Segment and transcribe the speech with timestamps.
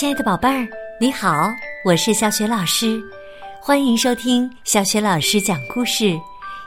[0.00, 0.66] 亲爱的宝贝儿，
[0.98, 1.52] 你好，
[1.84, 2.98] 我是小雪老师，
[3.60, 6.18] 欢迎收听小雪老师讲故事，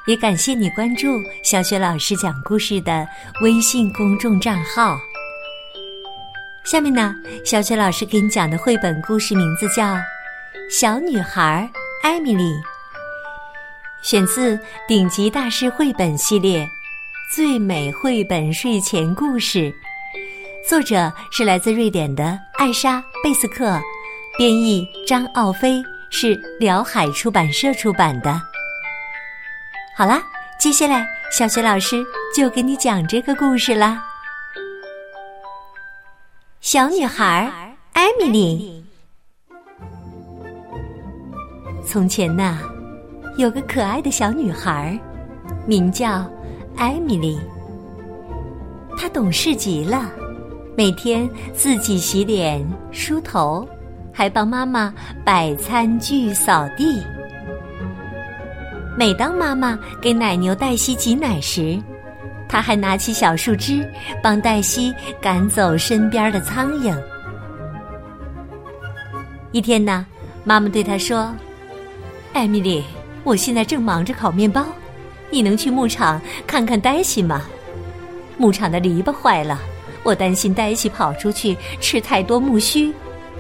[0.05, 1.07] 也感谢你关注
[1.43, 3.07] 小雪老师讲故事的
[3.41, 5.00] 微信公众账号。
[6.64, 9.95] 下面呢，小雪老师给你讲的绘本故事名字叫
[10.70, 11.68] 《小女孩
[12.04, 12.43] 艾米丽》，
[14.04, 16.63] 选自顶级大师绘本系列
[17.36, 19.71] 《最美绘本睡前故事》。
[20.65, 23.77] 作者是来自瑞典的艾莎·贝斯克，
[24.37, 28.41] 编译张奥飞，是辽海出版社出版的。
[29.93, 30.23] 好啦，
[30.57, 31.05] 接下来
[31.37, 32.02] 小雪老师
[32.33, 34.02] 就给你讲这个故事啦。
[36.61, 38.86] 小女孩艾米丽，
[41.86, 42.59] 从前呐，
[43.38, 44.97] 有个可爱的小女孩，
[45.67, 46.25] 名叫
[46.77, 47.38] 艾米丽，
[48.97, 50.09] 她懂事极了。
[50.75, 53.67] 每天自己洗脸、梳头，
[54.11, 54.92] 还帮妈妈
[55.23, 57.00] 摆餐具、扫地。
[58.98, 61.80] 每当妈妈给奶牛黛西挤奶时，
[62.50, 63.88] 他还拿起小树枝
[64.22, 66.95] 帮黛西赶走身边的苍蝇。
[69.52, 70.05] 一天呢，
[70.44, 71.31] 妈妈对他说
[72.33, 72.83] ：“艾米丽，
[73.23, 74.66] 我现在正忙着烤面包，
[75.30, 77.44] 你能去牧场看看黛西吗？
[78.38, 79.59] 牧场的篱笆坏了。”
[80.04, 82.94] 我担心黛西跑出去吃太多木须，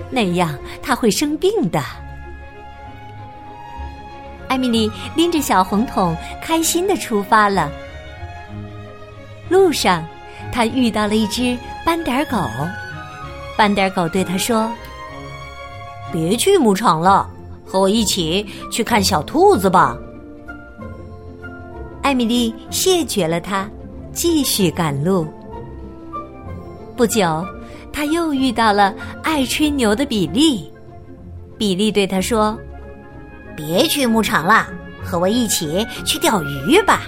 [0.09, 1.81] 那样她会生病的。
[4.47, 7.71] 艾米丽拎着小红桶，开心的出发了。
[9.49, 10.05] 路上，
[10.51, 12.37] 她遇到了一只斑点狗。
[13.57, 14.71] 斑点狗对她说
[16.13, 17.29] ：“别去牧场了，
[17.65, 19.97] 和我一起去看小兔子吧。”
[22.03, 23.67] 艾米丽谢绝了他，
[24.11, 25.27] 继续赶路。
[26.95, 27.45] 不久，
[27.91, 30.71] 他又遇到了爱吹牛的比利。
[31.57, 32.57] 比利对他说
[33.55, 34.67] ：“别去牧场了，
[35.03, 37.01] 和我一起去钓鱼吧，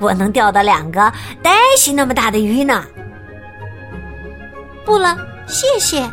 [0.00, 2.84] 我能钓到两个黛西那么大的鱼呢。”
[4.84, 5.16] 不了，
[5.46, 6.08] 谢谢。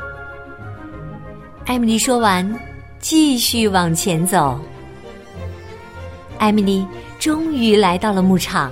[1.65, 2.59] 艾米丽说完，
[2.99, 4.59] 继续往前走。
[6.37, 6.85] 艾米丽
[7.19, 8.71] 终于来到了牧场，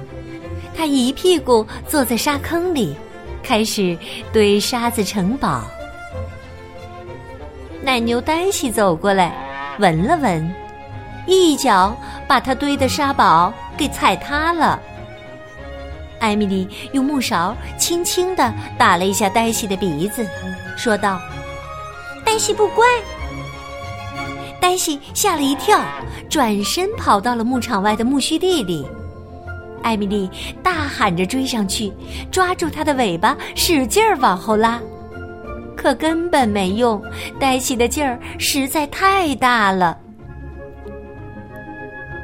[0.76, 2.96] 她一屁股坐在沙坑里。
[3.46, 3.96] 开始
[4.34, 5.62] 堆沙子城堡。
[7.84, 9.32] 奶牛黛西走过来，
[9.78, 10.52] 闻了闻，
[11.28, 11.96] 一脚
[12.28, 14.82] 把它堆的沙堡给踩塌了。
[16.20, 20.28] 艾米丽用木勺轻轻的打了一下黛西的鼻子，
[20.76, 21.22] 说道
[22.26, 22.84] ：“黛西不乖。”
[24.60, 25.80] 黛西吓了一跳，
[26.28, 28.88] 转身跑到了牧场外的苜蓿地里。
[29.86, 30.28] 艾米丽
[30.64, 31.94] 大喊着追上去，
[32.32, 34.82] 抓住它的尾巴，使劲儿往后拉，
[35.78, 37.00] 可根本没用。
[37.40, 39.96] 黛西的劲儿实在太大了。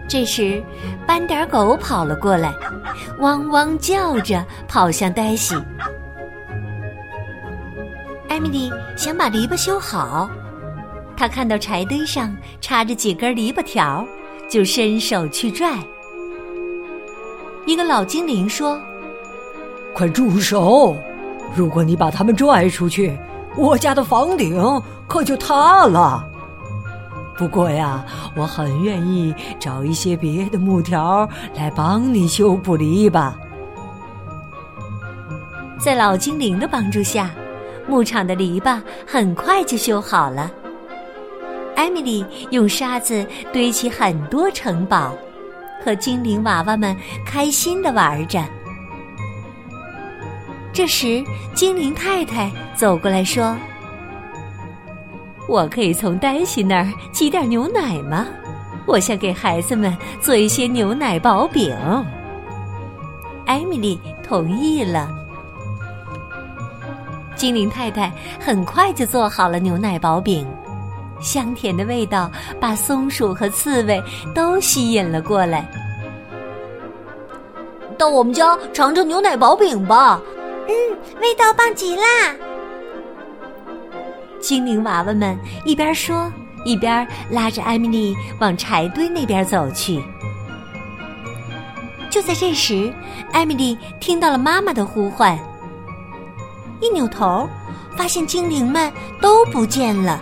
[0.08, 0.62] 这时，
[1.06, 2.52] 斑点狗跑了过来，
[3.20, 5.56] 汪汪叫着跑向黛西。
[8.28, 10.28] 艾米丽想把篱笆修好，
[11.16, 14.04] 她看到柴堆上插着几根篱笆条，
[14.50, 15.78] 就伸手去拽。
[17.66, 18.80] 一个老精灵说
[19.94, 20.96] ：“快住手！
[21.56, 23.18] 如果你把他们拽出去，
[23.56, 26.28] 我家的房顶可就塌了。
[27.38, 28.06] 不过呀，
[28.36, 33.32] 我很愿意找一些别的木条来帮你修补篱笆。”
[35.80, 37.30] 在老精灵的帮助下，
[37.88, 40.52] 牧场的篱笆很快就修好了。
[41.76, 45.12] 艾米丽用沙子堆起很多城堡。
[45.84, 48.44] 和精灵娃娃们开心的玩着。
[50.74, 53.58] 这时，精灵太太走过来说
[55.50, 58.26] ：“我可以从黛西那儿挤点牛奶吗？
[58.86, 61.76] 我想给孩子们做一些牛奶薄饼。”
[63.46, 65.10] 艾米丽同意了。
[67.36, 70.48] 精灵太太很快就做好了牛奶薄饼，
[71.22, 72.30] 香甜的味道
[72.60, 74.02] 把松鼠和刺猬
[74.34, 75.70] 都吸引了过来。
[77.98, 80.20] 到我们家尝尝牛奶薄饼吧。
[80.68, 80.74] 嗯，
[81.22, 82.04] 味道棒极啦！
[84.40, 86.32] 精灵娃娃们一边说，
[86.66, 90.02] 一边拉着艾米丽往柴堆那边走去。
[92.10, 92.92] 就在这时，
[93.32, 95.38] 艾米丽听到了妈妈的呼唤，
[96.80, 97.48] 一扭头，
[97.96, 98.92] 发现精灵们
[99.22, 100.22] 都不见了。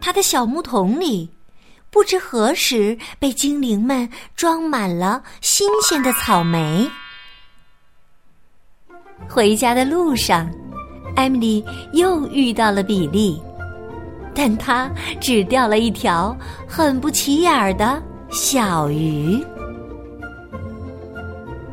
[0.00, 1.28] 他的小木桶里。
[1.92, 6.88] 不知何时被精灵们装满了新鲜的草莓。
[9.28, 10.48] 回家的路上，
[11.16, 13.42] 艾米丽又遇到了比利，
[14.32, 14.88] 但她
[15.20, 16.36] 只钓了一条
[16.68, 18.00] 很不起眼的
[18.30, 19.44] 小鱼。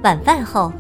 [0.02, 0.74] 晚饭后，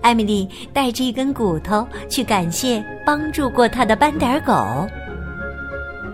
[0.00, 4.54] 艾米丽带着一根骨头去感谢帮助过她的斑点狗。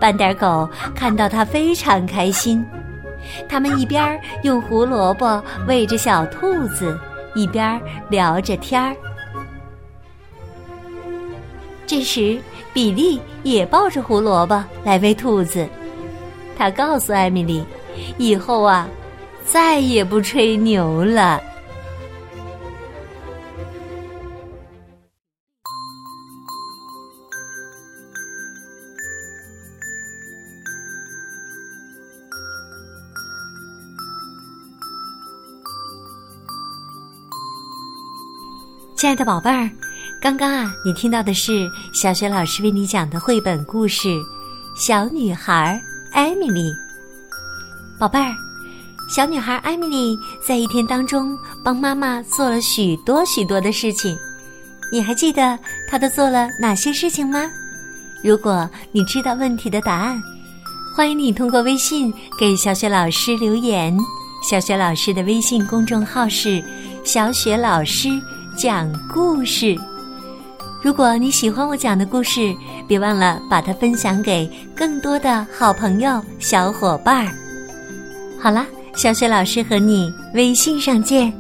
[0.03, 2.67] 斑点狗看到它非常开心，
[3.49, 6.99] 他们一边用胡萝卜喂着小兔子，
[7.37, 8.97] 一边聊着天儿。
[11.87, 12.37] 这时，
[12.73, 15.69] 比利也抱着胡萝卜来喂兔子。
[16.59, 17.65] 他告诉艾米丽
[18.19, 18.89] ：“以后啊，
[19.45, 21.41] 再也不吹牛了。”
[39.03, 39.69] 亲爱的宝贝儿。
[40.21, 44.09] 刚刚啊，你听到的是小雪老师为你讲的绘本故事
[44.77, 45.83] 《小女孩
[46.13, 46.71] 艾米丽》。
[47.99, 48.33] 宝贝儿，
[49.09, 50.17] 小女孩艾米丽
[50.47, 54.17] 在一天当中帮妈妈做了许多许多的事情，
[54.93, 55.59] 你还记得
[55.91, 57.51] 她都做了哪些事情吗？
[58.23, 60.23] 如果你知道问题的答案，
[60.95, 63.99] 欢迎你通过微信给小雪老师留言。
[64.49, 66.63] 小雪老师的微信公众号是
[67.03, 68.09] “小雪老师
[68.57, 69.77] 讲故事”。
[70.83, 72.55] 如果你喜欢我讲的故事，
[72.89, 77.33] 别忘了把它分享给更多的好朋友、小伙伴儿。
[78.41, 78.67] 好啦，
[78.97, 81.33] 小雪老师和你微信上见。